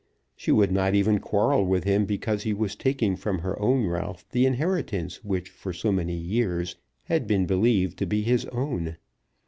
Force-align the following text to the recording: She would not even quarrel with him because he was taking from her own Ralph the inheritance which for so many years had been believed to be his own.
She 0.35 0.51
would 0.51 0.71
not 0.71 0.95
even 0.95 1.19
quarrel 1.19 1.63
with 1.63 1.83
him 1.83 2.05
because 2.05 2.41
he 2.41 2.55
was 2.55 2.75
taking 2.75 3.15
from 3.15 3.37
her 3.37 3.61
own 3.61 3.85
Ralph 3.85 4.25
the 4.31 4.47
inheritance 4.47 5.23
which 5.23 5.51
for 5.51 5.73
so 5.73 5.91
many 5.91 6.15
years 6.15 6.75
had 7.03 7.27
been 7.27 7.45
believed 7.45 7.99
to 7.99 8.07
be 8.07 8.23
his 8.23 8.45
own. 8.47 8.97